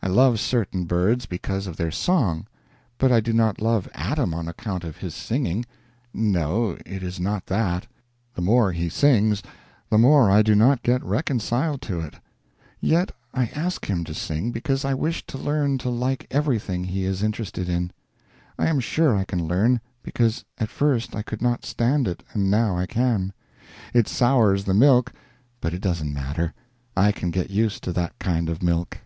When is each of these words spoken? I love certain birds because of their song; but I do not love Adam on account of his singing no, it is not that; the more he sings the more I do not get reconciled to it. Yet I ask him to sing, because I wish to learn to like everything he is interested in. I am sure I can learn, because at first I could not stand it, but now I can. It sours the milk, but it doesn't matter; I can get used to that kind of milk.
I 0.00 0.06
love 0.06 0.38
certain 0.38 0.84
birds 0.84 1.26
because 1.26 1.66
of 1.66 1.76
their 1.76 1.90
song; 1.90 2.46
but 2.96 3.10
I 3.10 3.18
do 3.18 3.32
not 3.32 3.60
love 3.60 3.88
Adam 3.92 4.32
on 4.32 4.46
account 4.46 4.84
of 4.84 4.98
his 4.98 5.16
singing 5.16 5.64
no, 6.14 6.78
it 6.86 7.02
is 7.02 7.18
not 7.18 7.46
that; 7.46 7.88
the 8.36 8.40
more 8.40 8.70
he 8.70 8.88
sings 8.88 9.42
the 9.90 9.98
more 9.98 10.30
I 10.30 10.42
do 10.42 10.54
not 10.54 10.84
get 10.84 11.02
reconciled 11.02 11.82
to 11.82 11.98
it. 11.98 12.14
Yet 12.80 13.10
I 13.34 13.46
ask 13.46 13.86
him 13.86 14.04
to 14.04 14.14
sing, 14.14 14.52
because 14.52 14.84
I 14.84 14.94
wish 14.94 15.26
to 15.26 15.36
learn 15.36 15.76
to 15.78 15.90
like 15.90 16.28
everything 16.30 16.84
he 16.84 17.02
is 17.04 17.24
interested 17.24 17.68
in. 17.68 17.90
I 18.60 18.68
am 18.68 18.78
sure 18.78 19.16
I 19.16 19.24
can 19.24 19.44
learn, 19.48 19.80
because 20.04 20.44
at 20.58 20.68
first 20.68 21.16
I 21.16 21.22
could 21.22 21.42
not 21.42 21.66
stand 21.66 22.06
it, 22.06 22.22
but 22.32 22.36
now 22.42 22.76
I 22.78 22.86
can. 22.86 23.32
It 23.92 24.06
sours 24.06 24.66
the 24.66 24.74
milk, 24.74 25.12
but 25.60 25.74
it 25.74 25.80
doesn't 25.80 26.14
matter; 26.14 26.54
I 26.96 27.10
can 27.10 27.32
get 27.32 27.50
used 27.50 27.82
to 27.82 27.92
that 27.94 28.16
kind 28.20 28.48
of 28.48 28.62
milk. 28.62 28.98